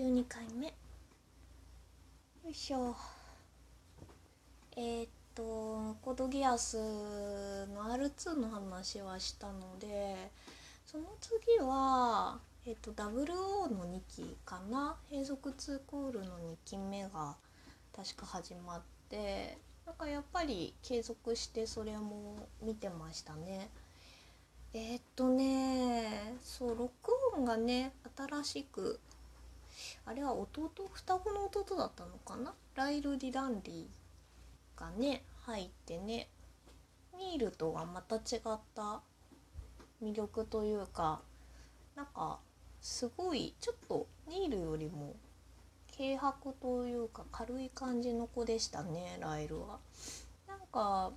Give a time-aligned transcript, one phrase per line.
[0.00, 0.68] 12回目。
[0.68, 0.72] よ
[2.48, 2.96] いしょ。
[4.74, 5.42] えー、っと
[6.00, 6.78] コードギアス
[7.66, 10.30] の R2 の話はしたので
[10.86, 14.96] その次はえ、っと WO の2期かな？
[15.12, 17.36] 並続2コールの2期目が
[17.94, 18.80] 確か始まっ
[19.10, 23.68] てなんかやっぱり継続してそれも見てましたね。
[24.72, 26.90] えー、っとねそう録
[27.36, 28.98] 音がね新しく
[30.04, 30.70] あれは弟？
[30.92, 32.54] 双子の弟だったのかな？
[32.74, 33.86] ライル・ディダンディ
[34.76, 36.28] がね入ってね
[37.18, 39.02] ニールとはまた違った
[40.02, 41.20] 魅力というか
[41.94, 42.38] なんか
[42.80, 45.14] すごいちょっとニールよりも
[45.96, 49.78] 軽薄というか軽い感じの子でしたねライルは。
[50.48, 51.12] なんか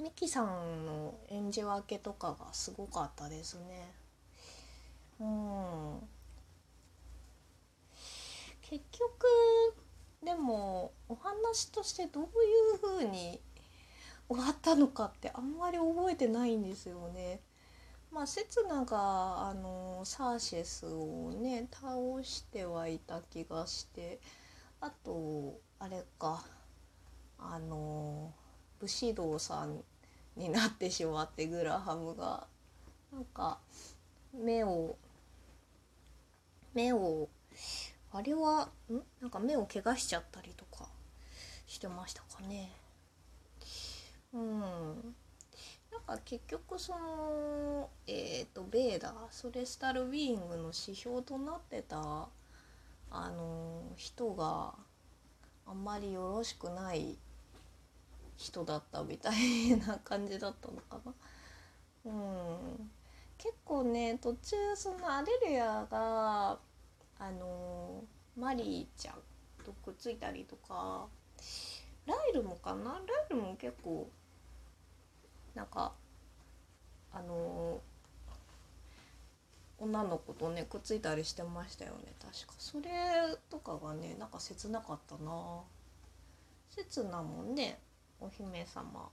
[0.00, 3.92] ミキさんの演じ分けとかがすごかったですね。
[5.20, 6.08] うん
[8.68, 9.08] 結局
[10.22, 12.26] でもお話としてどうい
[12.74, 13.40] う風に
[14.28, 17.40] 終わったのかってあんまり覚えてないんですよね。
[18.10, 21.88] まあ、セツナがあのサーシェスをね倒
[22.22, 24.18] してはいた気がして
[24.80, 26.42] あとあれか
[27.38, 28.32] あの
[28.80, 29.82] 武士道さん
[30.36, 32.46] になってしまってグラハムが
[33.12, 33.58] なんか
[34.34, 34.96] 目を
[36.74, 37.28] 目を
[38.18, 39.00] あれはん？
[39.20, 40.88] なんか目を怪我しちゃったりとか
[41.68, 42.72] してましたかね。
[44.32, 45.14] うん。
[45.92, 52.28] なんか結局そのえっ、ー、とベーダーソレスタルビーイングの指標となってた
[53.10, 54.74] あの人が
[55.64, 57.16] あんまりよろしくない
[58.36, 61.14] 人だったみたいな感じだったのかな。
[62.06, 62.90] うん、
[63.38, 66.58] 結構ね途中そのアレルヤが
[67.18, 68.04] あの
[68.36, 69.14] マリーちゃん
[69.64, 71.06] とくっついたりとか
[72.06, 72.92] ライルもかな？
[72.92, 72.98] ラ
[73.28, 74.08] イルも結構
[75.54, 75.92] なんか
[77.12, 77.80] あの
[79.78, 82.12] 女の子とねくっついたりしてましたよね。
[82.20, 82.90] 確かそれ
[83.50, 85.60] とかがねなんか切なかったな。
[86.70, 87.78] 切なもんね
[88.20, 89.08] お姫様。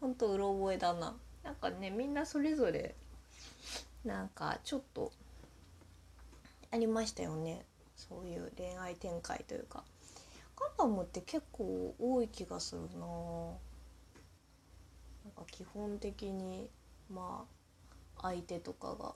[0.00, 1.14] ほんとうろ覚えだな。
[1.44, 2.94] なんかねみんなそれぞれ
[4.04, 5.12] なんかちょっと
[6.72, 7.66] ありましたよね。
[7.96, 9.84] そういう恋愛展開というか。
[10.56, 13.06] ガンダムって結構多い気がするな。
[15.24, 16.70] なんか基本的に
[17.10, 17.44] ま
[18.18, 19.14] あ相手とかが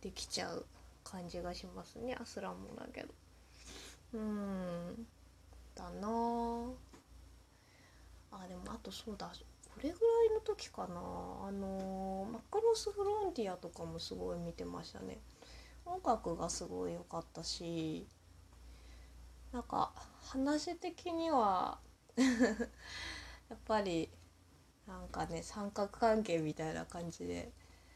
[0.00, 0.64] できちゃう
[1.04, 2.16] 感じがしますね。
[2.18, 3.08] アスランもだけど。
[4.14, 5.06] うん。
[5.74, 6.08] だな。
[8.32, 9.30] あでもあとそうだ。
[9.74, 10.94] これぐらいの時かな。
[10.96, 15.18] あのマクロスフロンティアとかもすごい見てましたね。
[15.86, 18.06] 音楽がすごい良かったし
[19.52, 21.78] なんか話的には
[22.16, 24.10] やっぱり
[24.86, 27.52] なんかね三角関係みたいな感じで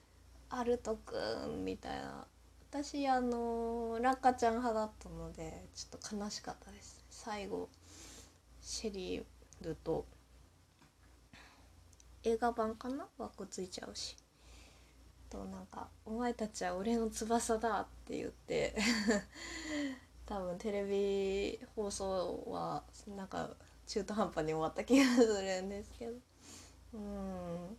[0.50, 2.26] 「アルトくん」みたいな
[2.70, 7.04] 私あのラッカちゃん派だったのでちょっと悲しかったです。
[7.10, 7.68] 最後
[8.62, 9.24] シェリー
[9.60, 10.06] ルと
[12.22, 13.08] 映画版かな？
[13.18, 14.16] 枠ついちゃうし。
[15.32, 18.76] となんか「お前たちは俺の翼だ」って言って
[20.26, 23.56] 多分テレビ放送はなんか
[23.86, 26.12] 中途半端に終わった気がするんですけど。
[26.94, 27.76] うん。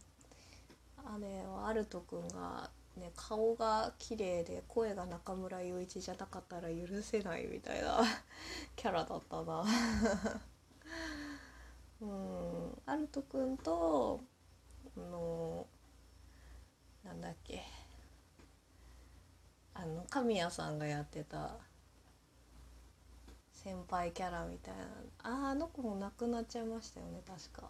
[1.06, 8.02] あれはアルト君がね顔が綺麗で声が中村雄一じゃなかったら許せないみたいな
[8.76, 9.64] キャラだったな。
[12.02, 12.82] うん。
[12.86, 14.22] アルト君と
[14.98, 15.68] あの
[17.14, 17.62] なんだっけ。
[19.76, 21.52] あの神谷さんがやってた。
[23.52, 24.84] 先輩キャラみたいな。
[25.46, 27.22] ああの子も亡くなっちゃいましたよね。
[27.28, 27.70] 確か。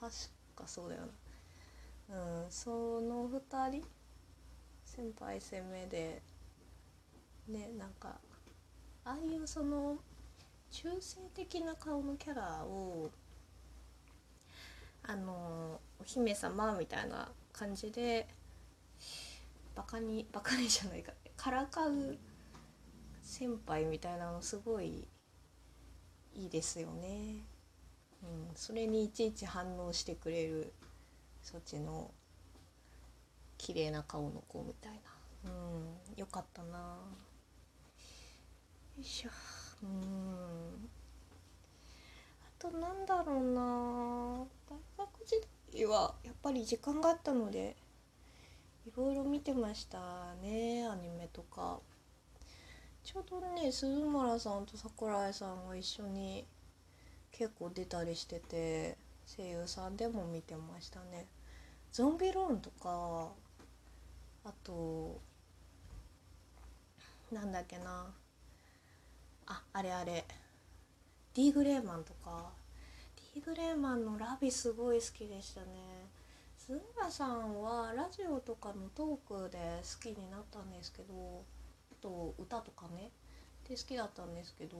[0.00, 0.12] 確
[0.54, 1.08] かそうだよな。
[2.44, 3.84] うんその2人
[4.84, 6.22] 先輩攻めで
[7.48, 8.20] ねなんか
[9.04, 9.98] ああいうその
[10.70, 13.10] 中性的な顔のキャラを
[15.02, 18.28] あのお姫様みたいな感じで
[19.74, 22.18] バカに バカにじゃないかからかう
[23.22, 25.08] 先輩みたいなのすごい
[26.34, 27.44] いいですよね。
[28.22, 30.72] うん、それにいちいち反応してくれる
[31.42, 32.10] そっちの
[33.58, 35.50] 綺麗な顔の子みたいな。
[35.50, 36.78] うん、よかったな。
[36.78, 36.96] よ
[38.98, 39.30] いしょ。
[39.82, 40.88] うん。
[42.42, 44.46] あとなんだろうな。
[44.96, 45.40] 大学時
[45.72, 47.76] 代はやっぱり時間があったので
[48.86, 51.80] いろいろ見てましたねアニメとか。
[53.02, 56.46] ちょうどね鈴村さんと桜井さんが一緒に
[57.32, 58.96] 結構出たりしてて
[59.36, 61.26] 声優さんでも見てましたね。
[61.92, 63.28] ゾンビローンとか
[64.44, 65.20] あと
[67.30, 68.06] なんだっけな。
[69.46, 70.24] ああれあれ。
[71.34, 72.50] D グレーマンとか。
[73.34, 76.03] D グレーマンのラビすごい好きでしたね。
[77.10, 81.44] さんはラジオとかのトークで好きになったんですけど
[81.92, 83.10] あと歌とかね
[83.68, 84.76] で好きだったんですけど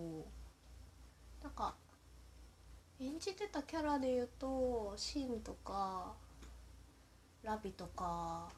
[1.43, 1.75] なんか
[3.00, 6.12] 演じてたキャラで言うとシンとか
[7.43, 8.49] ラビとか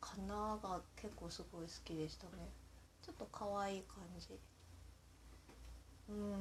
[0.00, 2.32] かなが結構すごい好きでしたね。
[3.02, 4.28] ちょっと可愛い感じ。
[6.08, 6.36] うん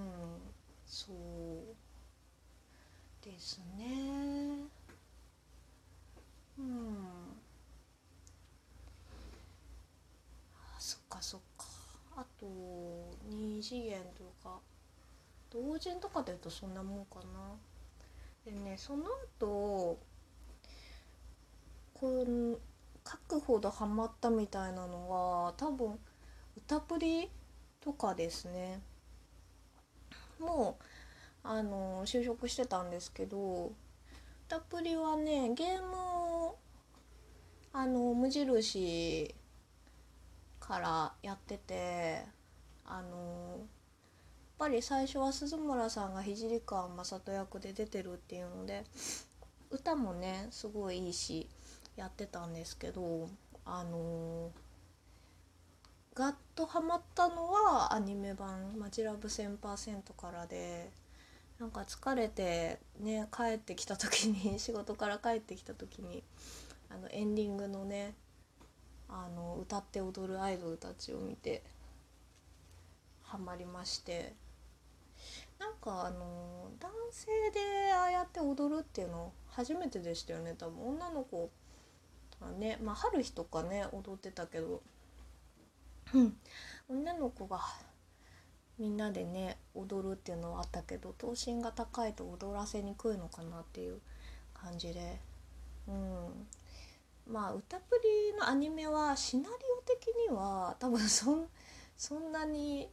[0.86, 1.76] そう。
[3.26, 4.83] ですね。
[6.58, 6.96] うん。
[10.56, 11.66] あそっかそっか。
[12.16, 12.46] あと
[13.30, 14.60] 二次元とか。
[15.50, 17.56] 同人とかで言うとそんなもんかな。
[18.46, 19.04] でねその
[19.40, 20.00] 後
[21.94, 22.60] こう
[23.08, 25.10] 書くほどハマったみたいなの
[25.46, 26.00] は多分
[26.58, 27.30] 歌プリ
[27.80, 28.82] とかですね。
[30.40, 30.84] もう
[31.48, 33.72] あの就職してたんですけど
[34.54, 35.96] 歌プリはねゲーム
[36.46, 36.60] を
[37.72, 39.34] あの無印
[40.60, 42.24] からやってて
[42.86, 43.68] あのやっ
[44.60, 48.84] ぱり最初は鈴村さんが聖川雅人役で出てるっていうので
[49.72, 51.50] 歌もねすごいいいし
[51.96, 53.30] やってたんですけど
[53.66, 54.52] あの
[56.14, 60.92] ガッとハマったのはアニメ版「マジラブ1000%」からで
[61.64, 66.22] なんか疲れてね帰ってきた時に 仕事から帰ってきた時に
[66.90, 68.16] あのエンディングのね
[69.08, 71.64] あの歌って踊るアイドルたちを見て
[73.22, 74.36] ハマりまして
[75.58, 80.86] なんかあの男性でああやって踊るっていうの初めてでしたよね多分。
[80.86, 81.50] 女の子
[82.42, 84.82] はねまあ春日とかね踊ってたけど
[86.90, 87.62] 女の子が
[88.80, 94.00] みんなでね踊るっていうのはあったけど頭身が高いと踊らせにくいのかなっていう
[94.54, 95.20] 感じで。
[95.88, 96.48] うん。
[97.32, 98.00] まあ歌プ
[98.32, 101.48] リのアニメはシナリオ的には多分そん
[101.96, 102.90] そんなに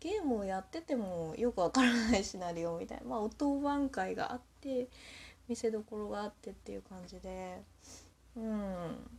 [0.00, 4.88] ゲームをやっててもよくわからないシナリオみたいなまあ音番会があって
[5.48, 7.62] 見せどころがあってっていう感じで
[8.36, 9.10] うん。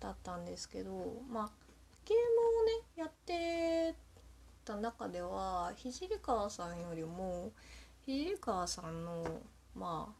[0.00, 1.50] だったんですけどまあ
[2.04, 3.94] ゲームをねやって
[4.68, 7.52] た中では聖川さんよりも
[8.04, 9.24] 聖川さんの
[9.74, 10.12] ま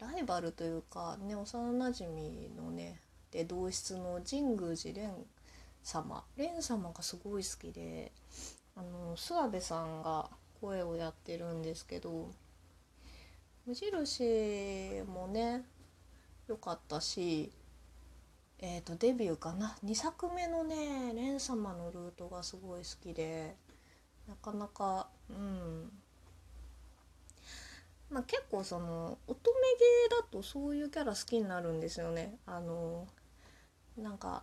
[0.00, 3.00] あライバルというかね幼なじみのね
[3.30, 5.24] で同室の神宮寺蓮
[5.84, 6.24] 様。
[6.36, 8.10] 蓮様がすごい好きで
[8.76, 10.28] あの諏訪部さんが
[10.60, 12.30] 声をやってるんですけど
[13.66, 15.64] 無印もね
[16.48, 17.52] 良かったし
[18.58, 23.54] えーと、デビューかな？2作目のね「蓮様のルート」がすごい好きで
[24.26, 25.92] なかなかうん。
[28.08, 29.58] まあ結構その乙女
[30.10, 32.38] 芸だとそういうキャラ好きになるんですよね。
[32.46, 33.06] あの
[33.98, 34.42] なんか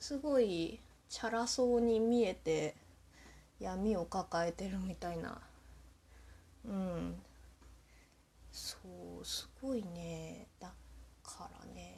[0.00, 2.74] すごいチャラそうに見えて
[3.60, 5.40] 闇を抱えてるみたいな。
[6.64, 7.22] うん。
[8.50, 8.76] そ
[9.20, 10.46] うすごいね。
[10.58, 10.72] だ
[11.22, 11.97] からね。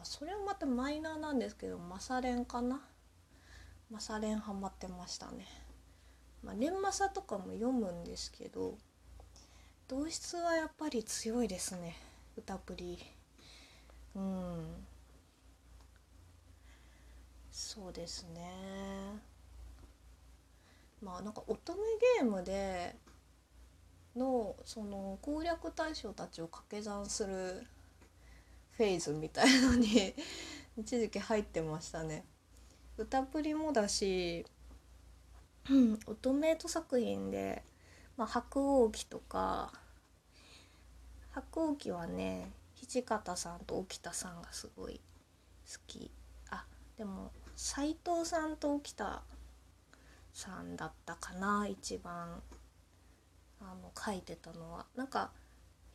[0.00, 2.80] まあ、それはまたマイナーなんですけどマサレンかな？
[3.90, 5.46] マサレンハマってましたね。
[6.42, 8.78] まあ、連マサとかも読むんですけど
[9.88, 11.98] 同質はやっぱり強いですね。
[12.38, 12.98] 歌プリ。
[14.16, 14.66] うん。
[17.52, 18.50] そうですね。
[21.02, 21.82] まあなんか乙女
[22.22, 22.96] ゲームで
[24.16, 27.66] のその攻略対象たちを掛け算する
[28.80, 30.14] フェーズみたいのに
[30.74, 32.24] 一時期入ってましたね。
[32.96, 34.46] 歌プリもだし、
[35.68, 37.62] うん、オトメイト作品で
[38.16, 39.70] 「まあ、白鸚記」とか
[41.32, 44.98] 白鸚記はね土方さんと沖田さんがすごい
[45.70, 46.10] 好き。
[46.48, 49.22] あでも斎藤さんと沖田
[50.32, 52.42] さんだったかな一番。
[53.60, 54.86] あの書いてたのは。
[54.96, 55.32] なんか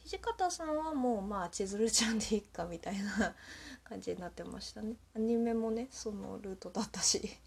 [0.06, 3.36] 土方さんはもうまあ千鶴ちゃんでいっかみたいな
[3.84, 4.96] 感じになってましたね。
[5.16, 7.38] アニメもねそのルートだったし。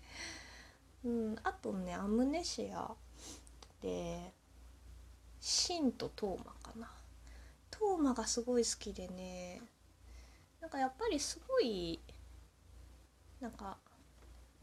[1.04, 2.92] うんあとねアムネシア
[3.80, 4.32] で
[5.40, 6.92] シンとトーマかな。
[7.70, 9.62] トーマがすごい好きでね
[10.60, 12.00] なんかやっぱりすごい
[13.40, 13.78] なんか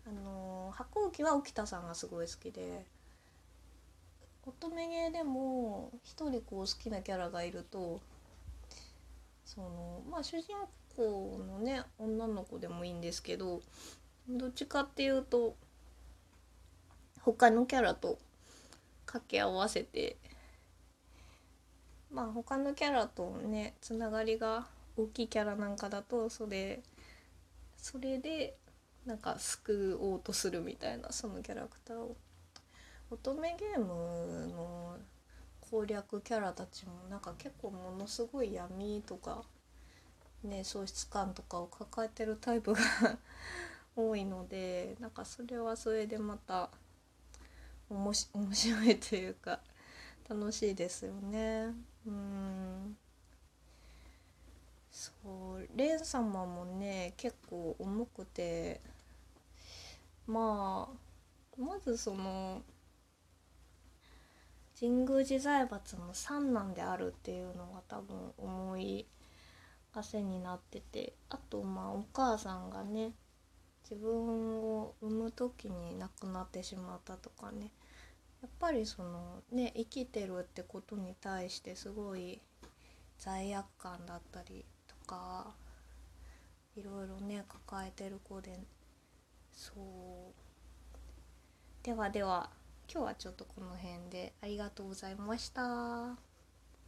[0.05, 2.85] あのー白鸚は沖田さんがすごい好きで。
[4.47, 7.99] 乙女芸でも一人こう好きなキャラがいると
[9.43, 10.53] そのまあ主人
[10.95, 13.61] 公のね女の子でもいいんですけど
[14.29, 15.55] どっちかっていうと
[17.21, 18.19] 他のキャラと
[19.05, 20.17] 掛け合わせて
[22.11, 26.81] まあ他のキャラとねつながりが大きいキャラなんかだとそれ
[27.77, 28.55] それで
[29.05, 32.15] なんか救おうとするみたいなそのキャラクターを。
[33.11, 34.97] 乙女ゲームの
[35.61, 39.43] 攻略キャラたちもなんか結構ものすごい闇とか
[40.43, 42.79] ね喪失感とかを抱えてるタイプが
[43.95, 46.69] 多いのでなんかそれはそれでまた
[47.89, 49.59] おもし面白いというか
[50.27, 51.73] 楽しいですよね。
[52.07, 52.97] うん。
[54.91, 55.11] そ
[55.59, 55.67] う。
[55.75, 58.81] レン様もね結構重くて
[60.25, 62.63] まあまずその
[64.77, 69.05] 神宮寺財閥の三男であるっていうのが多分思い
[69.93, 73.13] 汗になっててあとまあお母さんがね
[73.89, 77.71] 自分を産む時に亡くなってしまったとかね。
[78.41, 82.41] やっぱりそのね生きてるってことに対してすごい
[83.17, 85.55] 罪悪感だったりとか
[86.75, 88.59] いろいろね抱えてる子で
[89.51, 90.45] そう。
[91.81, 92.49] ではでは
[92.91, 96.34] 今日はちょっとこの辺でありがとうございました。